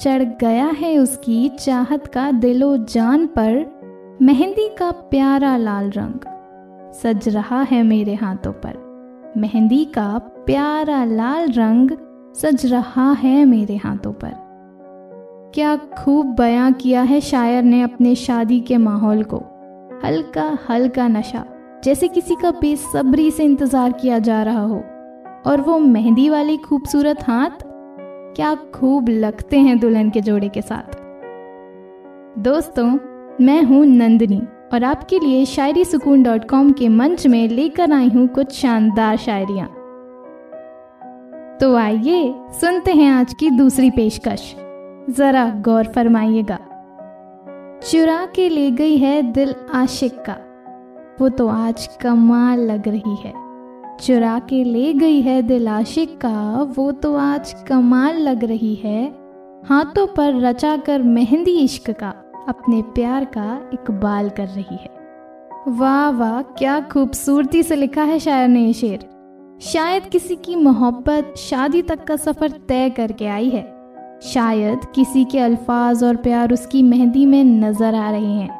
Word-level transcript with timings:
चढ़ 0.00 0.22
गया 0.40 0.66
है 0.66 0.96
उसकी 0.98 1.48
चाहत 1.48 2.06
का 2.06 2.30
दिलो 2.32 2.76
जान 2.86 3.26
पर 3.26 4.18
मेहंदी 4.22 4.68
का 4.68 4.90
प्यारा 4.90 5.56
लाल 5.56 5.90
रंग। 5.90 6.26
सज 6.94 7.28
रहा 7.28 7.60
है 7.62 7.82
मेरे 7.82 8.14
हाथों 8.14 8.52
पर। 8.52 9.32
मेहंदी 9.36 9.84
का 9.84 10.06
प्यारा 10.46 11.04
लाल 11.04 11.50
रंग 11.52 11.90
सज 12.34 12.66
रहा 12.66 13.10
है 13.12 13.44
मेरे 13.44 13.76
हाथों 13.76 14.12
पर। 14.12 14.32
क्या 15.54 15.76
खूब 15.76 16.34
बयां 16.34 16.72
किया 16.72 17.02
है 17.02 17.20
शायर 17.20 17.62
ने 17.62 17.82
अपने 17.82 18.14
शादी 18.14 18.60
के 18.60 18.76
माहौल 18.76 19.22
को। 19.22 19.42
हल्का 20.04 20.58
हल्का 20.68 21.08
नशा, 21.08 21.44
जैसे 21.84 22.08
किसी 22.08 22.34
का 22.34 22.50
बेसब्री 22.50 23.30
से 23.30 23.44
इंतज़ार 23.44 23.92
किया 23.92 24.18
जा 24.18 24.42
रहा 24.42 24.62
हो। 24.62 24.82
और 25.46 25.60
वो 25.60 25.78
मेहंदी 25.78 26.28
वाली 26.28 26.56
खूबसूरत 26.56 27.22
हाथ 27.22 27.66
क्या 28.38 28.54
खूब 28.54 29.08
लगते 29.08 29.58
हैं 29.58 29.78
दुल्हन 29.78 30.10
के 30.10 30.20
जोड़े 30.20 30.48
के 30.48 30.62
साथ। 30.62 30.92
दोस्तों, 32.38 32.98
मैं 33.44 33.62
हूँ 33.62 33.86
नंदनी 33.86 34.42
और 34.72 34.84
आपके 34.84 35.18
लिए 35.18 35.44
शायरी 35.44 35.84
सुकून 35.84 36.22
डॉट 36.22 36.48
कॉम 36.50 36.72
के 36.72 36.88
मंच 36.88 37.26
में 37.26 37.48
लेकर 37.48 37.92
आई 37.92 38.08
हूँ 38.08 38.28
कुछ 38.28 38.52
शानदार 38.52 39.16
शायरियाँ। 39.16 39.66
तो 41.58 41.76
आइए 41.76 42.34
सुनते 42.60 42.92
हैं 42.92 43.10
आज 43.12 43.34
की 43.34 43.50
दूसरी 43.50 43.90
पेशकश। 43.90 44.56
जरा 45.10 45.50
गौर 45.50 45.84
फरमाइएगा। 45.84 46.58
चुरा 47.90 48.26
के 48.26 48.48
ले 48.48 48.70
गई 48.70 48.96
है 48.96 49.22
दिल 49.22 49.54
आशिक 49.74 50.22
का। 50.30 50.36
वो 51.20 51.28
तो 51.28 51.48
आज 51.48 51.86
कमाल 52.02 52.60
लग 52.60 52.88
रही 52.88 53.16
है। 53.16 53.47
चुरा 54.00 54.38
के 54.38 54.62
ले 54.64 54.92
गई 54.92 55.20
है 55.20 55.40
दिल 55.42 55.68
आशिक 55.68 56.16
का, 56.20 56.62
वो 56.76 56.90
तो 56.92 57.14
आज 57.16 57.52
कमाल 57.68 58.18
लग 58.18 58.44
रही 58.44 58.74
है। 58.74 59.04
हाथों 59.66 60.06
पर 60.06 60.40
रचा 60.40 60.76
कर 60.76 61.02
मेहंदी 61.02 61.56
इश्क 61.58 61.90
का, 61.90 62.08
अपने 62.48 62.82
प्यार 62.94 63.24
का 63.24 63.70
इकबाल 63.72 64.28
कर 64.30 64.46
रही 64.46 64.76
है। 64.76 64.90
वाह 65.68 66.10
वाह, 66.10 66.40
क्या 66.42 66.80
खूबसूरती 66.80 67.62
से 67.62 67.76
लिखा 67.76 68.02
है 68.02 68.18
शायर 68.18 68.48
ने 68.48 68.72
शेर। 68.72 69.08
शायद 69.62 70.02
किसी 70.02 70.36
की 70.36 70.56
मोहब्बत 70.56 71.34
शादी 71.38 71.82
तक 71.82 72.04
का 72.04 72.16
सफ़र 72.16 72.50
तय 72.68 72.90
करके 72.90 73.26
आई 73.26 73.48
है। 73.48 73.66
शायद 74.22 74.80
किसी 74.94 75.24
के 75.24 75.38
अल्फाज 75.38 76.04
और 76.04 76.16
प्यार 76.16 76.52
उसकी 76.52 76.82
मेहंदी 76.82 77.26
में 77.26 77.44
नज़र 77.44 77.94
आ 77.94 78.10
रहे 78.10 78.32
हैं। 78.32 78.57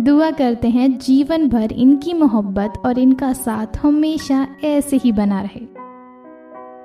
दुआ 0.00 0.30
करते 0.30 0.68
हैं, 0.68 0.98
जीवन 0.98 1.48
भर 1.48 1.72
इनकी 1.72 2.14
मोहब्बत 2.14 2.72
और 2.86 2.98
इनका 2.98 3.32
साथ 3.32 3.66
हमेशा 3.82 4.46
ऐसे 4.64 4.96
ही 4.96 5.12
बना 5.12 5.40
रहे। 5.40 5.60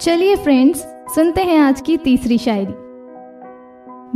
चलिए 0.00 0.36
फ्रेंड्स 0.36 0.78
सुनते 1.14 1.42
हैं 1.42 1.58
आज 1.58 1.80
की 1.80 1.96
तीसरी 1.96 2.38
शायरी। 2.38 2.72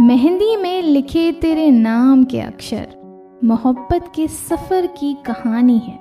मेहंदी 0.02 0.56
में 0.56 0.82
लिखे 0.82 1.32
तेरे 1.32 1.70
नाम 1.70 2.24
के 2.24 2.40
अक्षर, 2.40 2.86
मोहब्बत 3.44 4.12
के 4.14 4.28
सफ़र 4.28 4.86
की 4.86 5.14
कहानी 5.14 5.78
है। 5.78 6.00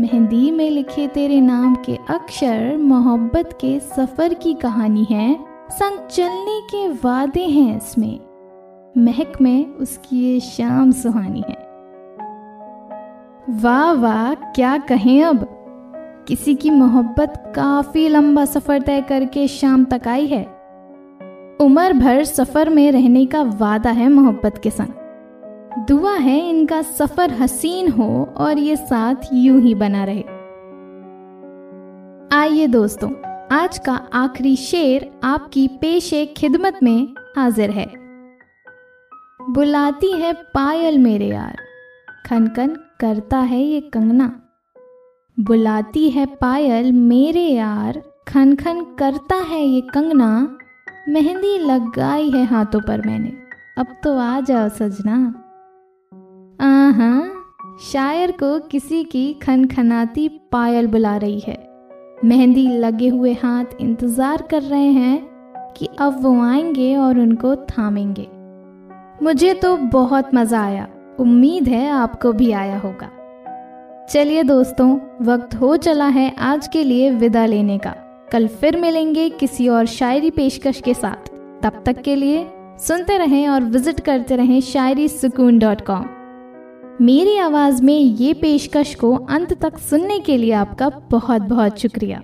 मेहंदी 0.00 0.50
में 0.50 0.70
लिखे 0.70 1.08
तेरे 1.08 1.40
नाम 1.40 1.74
के 1.74 1.98
अक्षर, 2.10 2.76
मोहब्बत 2.76 3.58
के 3.60 3.80
सफ़र 3.80 4.34
की 4.34 4.54
कहानी 4.54 5.06
है। 5.10 5.44
संग 5.70 6.06
चलने 6.06 6.60
के 6.60 6.88
वादे 6.88 7.44
हैं 7.44 7.76
इसमें। 7.76 8.20
महक 8.98 9.32
में 9.40 9.66
उसकी 9.66 10.34
ये 10.34 10.40
शाम 10.40 10.90
सुहानी 10.90 11.44
है। 11.48 11.67
वाह 13.50 13.92
वाह, 13.92 14.34
क्या 14.34 14.78
कहें 14.78 15.24
अब? 15.24 15.46
किसी 16.28 16.54
की 16.54 16.70
मोहब्बत 16.70 17.52
काफ़ी 17.56 18.08
लंबा 18.08 18.44
सफ़र 18.44 18.82
तय 18.82 19.00
करके 19.00 19.48
शाम 19.48 19.84
तक 19.84 20.08
आई 20.08 20.26
है। 20.26 20.42
उम्र 21.60 21.92
भर 21.92 22.24
सफ़र 22.24 22.68
में 22.70 22.92
रहने 22.92 23.26
का 23.26 23.42
वादा 23.42 23.90
है 23.90 24.08
मोहब्बत 24.08 24.60
के 24.62 24.70
संग। 24.70 25.86
दुआ 25.86 26.14
है 26.14 26.48
इनका 26.48 26.82
सफ़र 26.82 27.30
हसीन 27.30 27.88
हो 27.92 28.34
और 28.36 28.58
ये 28.58 28.76
साथ 28.76 29.14
यूँ 29.32 29.60
ही 29.60 29.74
बना 29.74 30.04
रहे। 30.04 30.22
आइए 32.36 32.66
दोस्तों, 32.66 33.10
आज 33.52 33.78
का 33.78 33.94
आखिरी 34.12 34.56
शेर 34.56 35.10
आपकी 35.24 35.68
पेशे 35.68 36.26
खिदमत 36.26 36.78
में 36.82 37.14
हाजिर 37.36 37.70
है। 37.70 37.86
बुलाती 39.50 40.12
है 40.12 40.32
पायल 40.32 40.98
मेरे 40.98 41.26
यार, 41.26 41.56
खनखन 42.26 42.76
करता 43.00 43.38
है 43.38 43.62
ये 43.62 43.80
कंगना। 43.80 44.40
बुलाती 45.40 46.10
है 46.10 46.26
पायल, 46.26 46.92
मेरे 46.92 47.40
यार 47.40 48.02
खन 48.28 48.54
खन 48.54 48.80
करता 48.98 49.36
है 49.36 49.66
ये 49.66 49.80
कंगना। 49.80 50.58
मेहंदी 51.08 51.58
लगाई 51.58 52.30
है 52.30 52.44
हाथों 52.44 52.80
पर 52.80 53.06
मैंने। 53.06 53.32
अब 53.78 53.86
तो 54.04 54.18
आ 54.18 54.40
जाओ 54.40 54.68
सजना। 54.68 55.14
आहा, 56.60 57.30
शायर 57.92 58.30
को 58.30 58.58
किसी 58.58 59.04
की 59.04 59.34
खनखनाती 59.34 60.28
पायल 60.28 60.86
बुला 60.86 61.16
रही 61.16 61.40
है। 61.40 61.68
मेहंदी 62.24 62.68
लगे 62.68 63.08
हुए 63.08 63.32
हाथ 63.32 63.64
इंतज़ार 63.80 64.42
कर 64.42 64.62
रहे 64.62 64.90
हैं 64.92 65.28
कि 65.76 65.88
अब 66.00 66.22
वो 66.22 66.42
आएँगे 66.42 66.96
और 66.96 67.18
उनको 67.18 67.56
थामेंगे। 67.56 68.28
मुझे 69.24 69.54
तो 69.54 69.76
बहुत 69.76 70.34
मज़ा 70.34 70.62
आया। 70.62 70.88
उम्मीद 71.20 71.68
है 71.68 71.88
आपको 71.90 72.32
भी 72.32 72.52
आया 72.52 72.78
होगा। 72.78 73.10
चलिए 74.10 74.42
दोस्तों, 74.42 74.98
वक्त 75.22 75.54
हो 75.54 75.76
चला 75.76 76.06
है 76.06 76.34
आज 76.38 76.68
के 76.68 76.84
लिए 76.84 77.10
विदा 77.10 77.46
लेने 77.46 77.78
का। 77.78 77.94
कल 78.32 78.46
फिर 78.48 78.76
मिलेंगे 78.76 79.28
किसी 79.30 79.68
और 79.68 79.86
शायरी 79.86 80.30
पेशकश 80.30 80.80
के 80.80 80.94
साथ। 80.94 81.28
तब 81.62 81.82
तक 81.86 82.02
के 82.02 82.16
लिए 82.16 82.46
सुनते 82.78 83.18
रहें 83.18 83.48
और 83.48 83.62
विज़िट 83.62 84.00
करते 84.00 84.36
रहें 84.36 84.60
शायरी 84.60 85.08
सुकून 85.08 85.58
डॉट 85.58 85.80
कॉम। 85.80 86.08
मेरी 87.00 87.38
आवाज़ 87.38 87.82
में 87.82 87.98
ये 87.98 88.32
पेशकश 88.34 88.94
को 88.94 89.14
अंत 89.30 89.52
तक 89.52 89.78
सुनने 89.78 90.18
के 90.18 90.36
लिए 90.36 90.52
आपका 90.52 90.88
बहुत 90.88 91.42
बहुत 91.42 91.78
शुक्रिया। 91.78 92.22